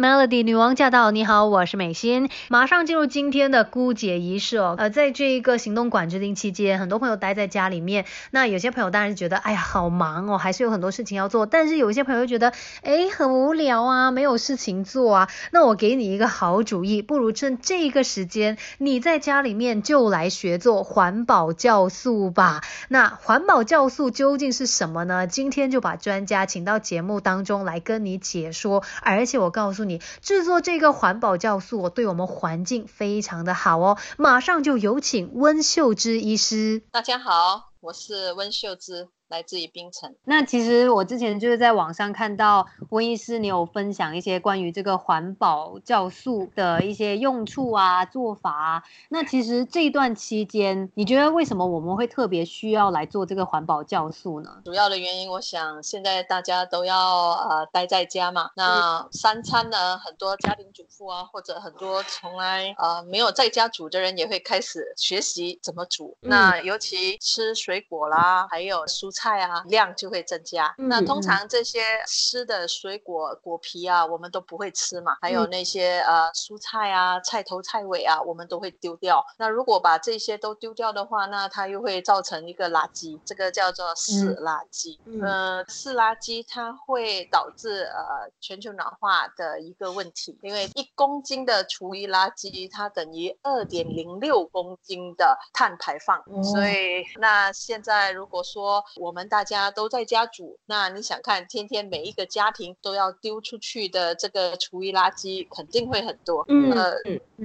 [0.00, 1.10] Melody 女王驾到！
[1.10, 2.30] 你好，我是美心。
[2.46, 4.76] 马上进入今天的姑姐仪式哦。
[4.78, 8.04] 呃，在这一个行动管制令期间，很多朋友待在家里面。
[8.30, 11.46] 那有些朋友当然觉得，哎呀，好忙哦，还是有很多事情要做。
[11.46, 15.28] 但是有一些朋友觉得，哎，很无聊啊，没有事情做啊。
[15.50, 22.62] 那我给你一个好主意，不如趁这个时间，你在家里面就来学做环保酵素吧。
[22.86, 25.26] 那环保酵素究竟是什么呢？
[25.26, 28.84] 今天就把专家请到节目当中来跟你解说。
[29.02, 29.87] 而且我告诉你。
[30.20, 33.96] 制作这个环保酵素，对我们环境非常的好哦。
[34.18, 36.82] 马上就有请温秀芝医师。
[36.92, 39.08] 大家好，我是温秀芝。
[39.28, 40.14] 来自于冰城。
[40.24, 48.82] 那其实我之前就是在网上看到温医师，你有分享一些关于这个环保酵素的一些用处啊、做法啊。
[49.10, 54.62] 那其实这一段期间，你觉得为什么我们会特别需要来做这个环保酵素呢？
[54.64, 58.50] 主要的原因，我想现在大家都要呃待在家嘛。
[58.56, 66.16] 那三餐呢，很多家庭主妇啊，或者很多从来呃没有在家煮的人，也会开始学习怎么煮。
[66.20, 69.12] 那尤其吃水果啦，还有蔬。
[69.17, 70.74] 菜啊，量就会增加。
[70.78, 75.16] 那通常这些吃的水果果皮啊，我们都不会吃嘛。
[75.20, 79.24] 还有那些呃蔬菜啊，菜头菜尾啊，我们都会丢掉。
[79.38, 84.98] 那如果把这些都丢掉的话，那它又会造成一个垃圾，这个叫做湿垃圾。
[85.22, 96.22] 呃，湿垃圾它会导致呃全球暖化的一个问题，因为一公斤的厨余垃圾它等于二点零六公斤的碳排放。
[96.42, 106.44] 所以那现在如果说我我们大家都在家煮，那你想看，天天每一个家庭都要丢出去的这个厨余垃圾，肯定会很多。
[106.46, 106.94] 嗯，呃，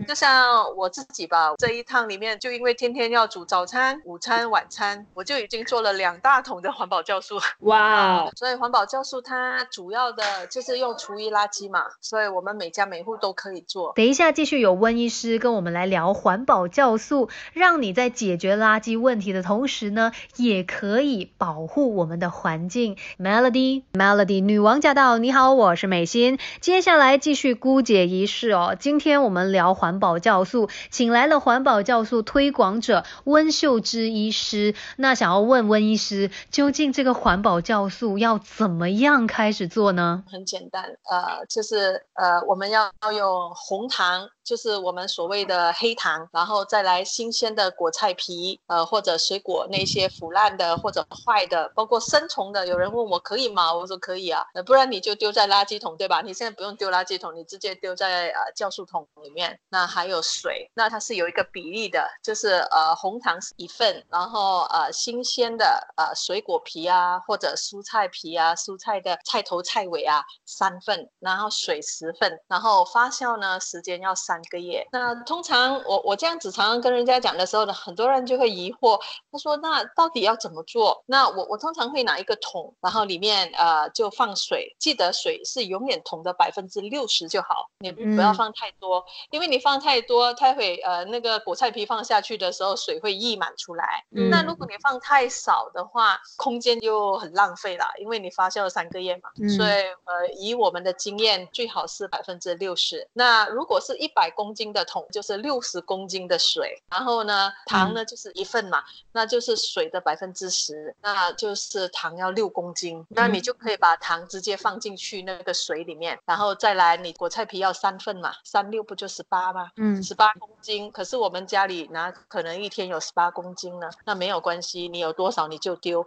[0.05, 7.39] 就像我自己吧，这一趟里面，就因为天天要煮早餐、午餐、晚餐，我就已经做了两大桶的环保酵素。
[7.59, 13.93] 哇，所以环保酵素它主要的就是用厨余垃圾嘛，所以我们每家每户都可以做。
[13.95, 21.52] 等一下继续有温医师跟我们来聊环保酵素，让你在解决垃圾问题的同时呢，也可以保。
[21.53, 25.19] 保护我们的环境，Melody，Melody 女王驾到！
[25.19, 26.39] 你好，我是美心。
[26.61, 28.75] 接下来继续姑姐仪式哦。
[28.79, 34.73] 今天我们聊环保酵素，请来了环保酵素推广者温秀芝医师。
[34.95, 40.23] 那想要问温医师，究竟这个环保酵素要怎么样开始做呢？
[40.31, 44.27] 很简单，呃，就是呃，我们要要用红糖。
[44.43, 52.65] 就是我们所谓的黑糖，然后再来新鲜的果菜皮，呃，或者水果那些腐烂的或者坏的，包括生虫的。
[52.65, 53.71] 有人问我可以吗？
[53.73, 56.21] 我说可以啊，不然你就丢在垃圾桶，对吧？
[56.21, 59.59] 你现在不用丢垃圾桶，你直接丢在呃酵素桶里面。
[59.69, 74.13] 那还有水，那它是有一个比例的，就是呃红糖一份，然后呃新鲜的呃水果皮啊或者蔬菜皮啊蔬菜的菜头菜尾啊三份，然后水十份，然后发酵呢时间要。
[74.15, 78.97] 三个月，那通常我我这样子常常跟人家讲的时候呢，很多人就会疑惑，
[79.29, 81.03] 他说那到底要怎么做？
[81.07, 94.03] 那我我通常会拿一个桶，然后里面呃就放水，记得水是永远桶的百分之六十就好，你不要放太多，因为你放太多，它会呃那个果菜皮放下去的时候水会溢满出来。
[94.09, 99.29] 那如果你放太少的话，空间就很浪费了，因为你发酵了三个月嘛。
[99.55, 99.71] 所以
[100.05, 103.07] 呃以我们的经验，最好是百分之六十。
[103.13, 119.69] 那如果是一百百公斤的桶就是六十公斤的水，然后呢，糖呢就是一份嘛，那就是水的百分之十，那就是糖要六公斤，那你就可以把糖直接放进去那个水里面，然后再来你果菜皮要三份嘛，三六不就十八吗？
[119.77, 120.91] 嗯，十八公斤。
[120.91, 126.05] 可是我们家里拿可能一天有十八公斤呢，那没有关系，你有多少你就丢。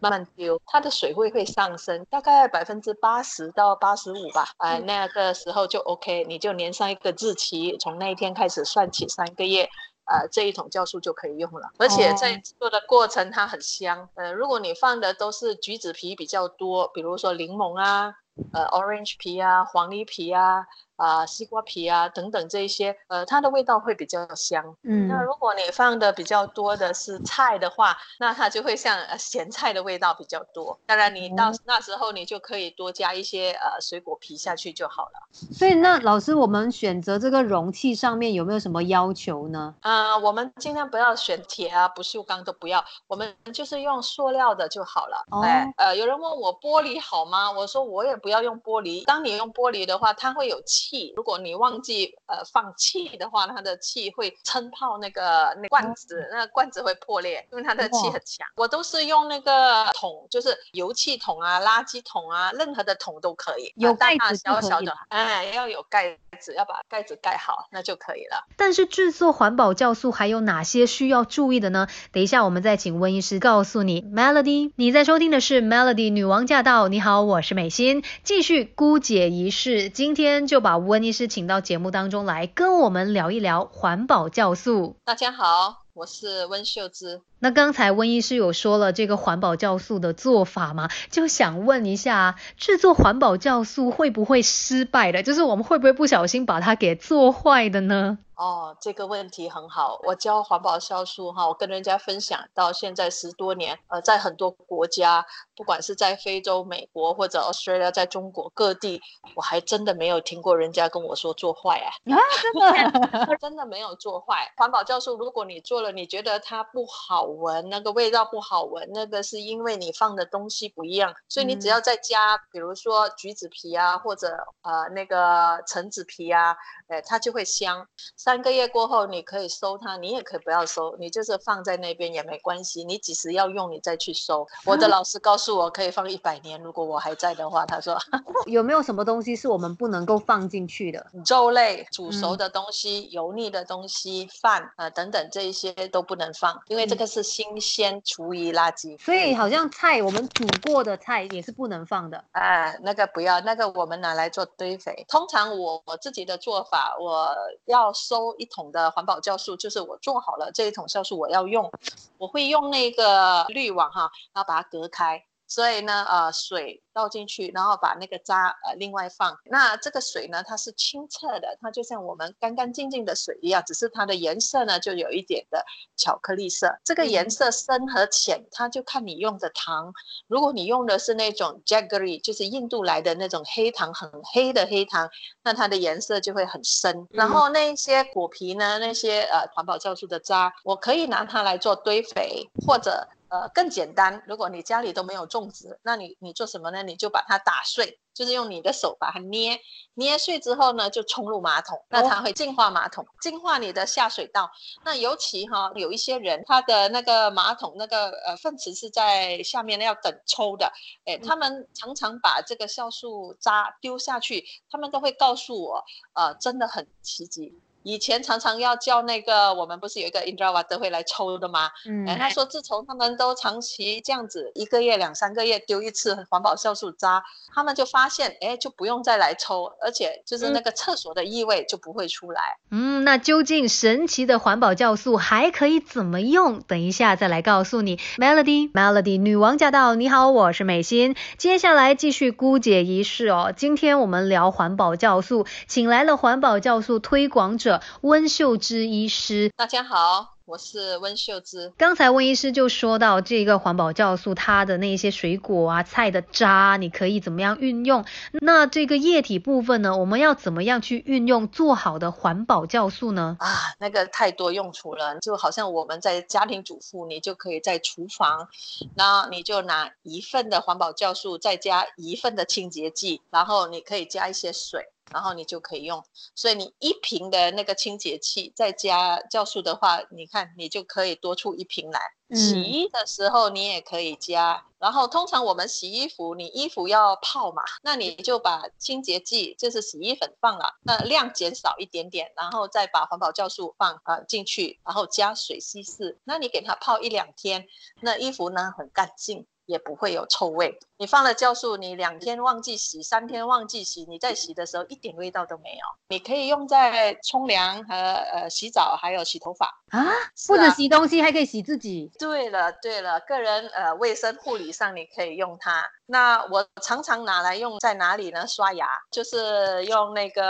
[0.00, 4.50] 慢慢丢，它的水位会上升，大概百分之八十到八十五吧。
[4.58, 9.68] 哎，那个时候就 OK，你就连上一个日期，从那一天开始算起三个月，
[10.08, 11.70] 呃，这一桶酵素就可以用了。
[11.78, 18.14] 而且在做的过程它很香，呃，如果你放的都是橘子皮比较多，比如说柠檬啊，
[18.52, 20.66] 呃，orange 皮啊，黄梨皮啊。
[20.98, 24.76] 啊，西瓜皮啊，等等这一些，呃，它的味道会比较香。
[24.82, 30.76] 嗯，那如果你放的比较多的是菜的话，那它就会像呃咸菜的味道比较多。
[30.86, 35.28] 当然，你到那时候你就可以多加一些呃水果皮下去就好了。
[35.52, 39.72] 所以，那老师，我们选择这个容器上面有没有什么要求呢？
[39.82, 45.24] 啊，我们尽量不要选铁啊、不锈钢都不要，我们就是用塑料的就好了。
[45.30, 45.46] 哦，
[45.76, 47.52] 呃，有人问我玻璃好吗？
[47.52, 49.04] 我说我也不要用玻璃。
[49.04, 50.87] 当你用玻璃的话，它会有气。
[50.88, 58.46] 气，如果你忘记呃放气的话，它的气会撑泡那个那罐子，那罐子会破裂，因为它的气很强。
[58.56, 68.46] 我都是用那个桶，就是油气桶啊、垃圾桶啊，任何的桶都可以，有盖子小小的，哎，要有盖子，要把盖子盖好，那就可以了。
[68.56, 71.86] 但是制作环保酵素还有哪些需要注意的呢？
[72.12, 74.00] 等一下我们再请温医师告诉你。
[74.02, 84.96] Melody，你在收听的是 Melody 女王驾到，你好，我是美心，继续姑姐仪式，今天就把温医师请到节目当中来，跟我们聊一聊环保酵素。
[85.04, 85.84] 大家好。
[85.94, 87.22] 我是温秀芝。
[87.40, 95.22] 那刚才温医师有说了这个环保酵素的做法吗，就想问一下，制作环保酵素会不会失败的？
[95.22, 98.18] 就是我们会不会不小心把它给做坏的呢？
[98.34, 99.98] 哦，这个问题很好。
[100.04, 105.26] 我教环保酵素哈，我跟人家分享到现在十多年，呃，在很多国家，
[105.56, 109.00] 不管是在非洲、美国或者 Australia，在中国各地，
[109.34, 111.90] 我还真的没有听过人家跟我说做坏啊。
[112.14, 114.52] 啊，真的，真的没有做坏。
[114.56, 121.14] 环保酵素，如果你做了，你觉得它不好闻，那个味道不好闻，那个是因为你放的东西不一样。
[121.28, 124.28] 所以你只要再加，比如说橘子皮啊，或者
[124.62, 126.56] 呃那个橙子皮啊，
[126.88, 127.86] 哎，它就会香。
[128.16, 132.84] 三个月过后，你可以收它，你也可以不要收，你就是放在那边也没关系。
[132.84, 134.46] 你几时要用，你再去收。
[134.64, 137.98] 我的老师告诉我，可以放一百年，如果我还在的话，他说
[138.46, 141.06] 有没有什么东西是我们不能够放进去的？
[141.26, 148.98] 肉类、煮熟的东西、油腻的东西、饭啊等等这一些都不能放，因为这个是新鲜厨余垃圾。
[148.98, 152.24] 所以好像菜，我们煮过的菜也是不能放的。
[152.32, 155.04] 哎，那个不要，那个我们拿来做堆肥。
[155.08, 157.36] 通常我我自己的做法，我
[157.66, 157.92] 要。
[157.98, 161.68] 收一桶的环保酵素，就是我做好了这一桶酵素我要用，
[162.16, 165.24] 我会用那个滤网哈，然后把它隔开。
[165.48, 169.34] 所以呢，呃，水倒进去，然后把那个渣呃另外放。
[169.46, 175.64] 那这个水呢，它是清澈的，它就像我们干干净净的水一样，只是它的颜色呢就有一点的
[175.96, 176.78] 巧克力色。
[176.84, 179.90] 这个颜色深和浅，它就看你用的糖。
[180.26, 185.08] 如果你用的是那种 Jaggery，就是印度来的那种黑糖，很黑的黑糖，
[185.42, 187.08] 那它的颜色就会很深。
[187.10, 193.08] 然后那些果皮呢，那些呃环保酵素的渣，我可以拿它来做堆肥，或者。
[193.28, 194.22] 呃，更简单。
[194.26, 196.82] 如果你家里都没有种植，那你你做什么呢？
[196.82, 199.60] 你就把它打碎，就是用你的手把它捏
[199.94, 204.50] 捏碎之后呢，就冲入马桶，那它会净化马桶，净化你的下水道。
[204.84, 210.72] 那尤其哈，有一些人他的那个马桶那个呃粪池是在下面要等抽的，
[211.04, 215.84] 哎，他们常常把这个酵素渣丢下去，他们都会告诉我，
[216.14, 217.52] 呃，真的很奇迹。
[217.82, 221.70] 以前常常要叫那个，我们不是有一个 Indra 都会来抽的吗？
[221.86, 227.22] 嗯，他说自从他们都长期这样子，一个月两三个月丢一次环保酵素渣，
[227.54, 232.58] 他们就发现，哎，就不用再来抽，而且就是那个厕所的异味就不会出来。
[232.70, 236.60] 嗯，那究竟神奇的环保酵素还可以怎么用？
[236.62, 237.98] 等一下再来告诉你。
[238.18, 239.94] Melody，Melody，女王驾到！
[239.94, 241.16] 你好，我是美心。
[241.38, 243.54] 接下来继续姑姐仪式哦。
[243.56, 247.67] 今天我们聊环保酵素，请来了环保酵素推广者。
[248.00, 251.72] 温秀芝医师，大家好，我是温秀芝。
[251.76, 258.04] 刚才温医师就说到这个环保酵素，它的那些水果啊、菜的渣，你可以怎么样运用？
[258.40, 263.36] 那这个液体部分呢，我们要怎么样去运用做好的环保酵素呢？
[263.40, 268.48] 啊，那个太多用处了，就好像我们在家庭主妇，你就可以在厨房，
[268.94, 274.86] 那你就拿一份的环保酵素，再加一份的清洁剂，然后你可以加一些水。
[275.12, 282.00] 然后你就可以用，所以你一瓶的那个清洁剂再加酵素的话，你看你就可以多出一瓶来。
[282.34, 297.66] 洗衣的时候你也可以加，然后通常我们洗衣服，你衣服要泡嘛，那你就把清洁剂就是洗衣粉放了，那量减少一点点，然后再把环保酵素放啊进去，然后加水稀释，那你给它泡一两天，
[298.02, 299.46] 那衣服呢很干净。
[299.68, 300.76] 也不会有臭味。
[300.96, 305.84] 你放了酵素，你两天忘记洗，三天忘记洗，你在洗的时候一点味道都没有。
[306.08, 310.04] 你可以用在冲凉和呃洗澡，还有洗头发啊，
[310.46, 312.10] 不止洗东西，还可以洗自己。
[312.18, 315.88] 对了对了，个人呃卫生护理上你可以用它。
[316.06, 318.46] 那我常常拿来用在哪里呢？
[318.46, 320.42] 刷牙，就是用那个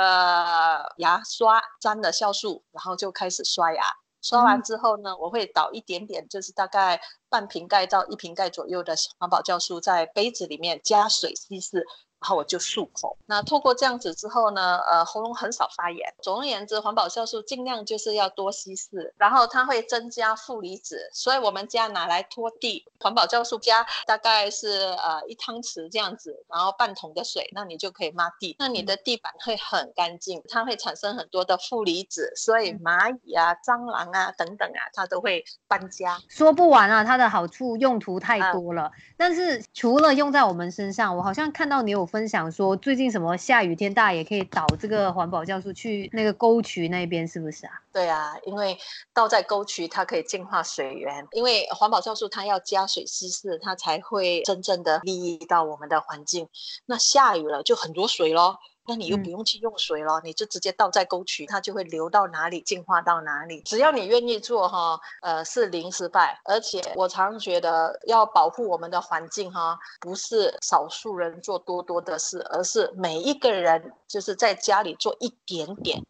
[0.99, 3.83] 牙刷沾了酵素，然后就开始刷牙。
[4.28, 11.87] 刷完之后呢，我会倒一点点，就是大概半瓶盖到一瓶盖左右的环保酵素在杯子里面，加水稀释，
[12.21, 13.17] 然后我就漱口。
[13.27, 16.15] 那透过这样子之后呢，呃，喉咙很少发炎。
[16.21, 36.19] 总而言之，环保酵素尽量就是要多稀释，然后它会增加负离子，所以我们家拿来拖地，环保酵素加大概是呃一汤匙这样子，然后半桶的水，那你就可以抹地，那你的地板会很干净，它会产生很多的负离子，所以蚂蚁啊、蟑螂啊等等啊，它都会搬家。
[36.29, 38.91] 说不完啊，它的好处用途太多了。
[39.17, 47.73] 但是除了用在我们身上，我好像看到你有分享说，最近什么下雨天，大家也可以导这个环保酵素去那个沟渠那边，是不是啊？
[47.93, 48.77] 对啊，因为
[49.15, 51.27] 倒在沟渠，它可以净化水源。
[51.33, 56.49] 因为环保酵素它要加水稀释，它才会真正的利益到我们的环境。
[56.87, 58.59] 那下雨了就很多水咯。
[58.88, 63.61] 那你又不用去用水了，你就直接倒在沟渠，它就会流到哪里净化到哪里。
[63.61, 66.40] 只要你愿意做哈，呃，是零失败。
[66.45, 76.02] 而且我常觉得要保护我们的环境哈，不是少数人做多多的事，而是每一个人就是在家里做一点点。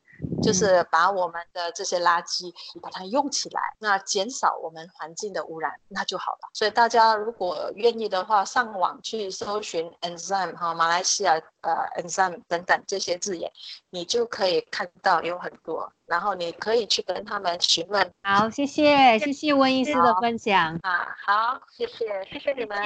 [0.42, 6.48] 就是把我们的这些垃圾把它用起来，那减少我们环境的污染，那就好了。
[6.52, 13.50] 所以大家如果愿意的话，上网去搜寻 enzyme 哈，马来西亚呃 enzyme 等等这些字眼，
[13.90, 18.12] 你就可以看到有很多，然后你可以去跟他们询问。
[18.22, 22.78] 好，谢谢谢谢温医师的分享啊，好，谢谢谢谢你们。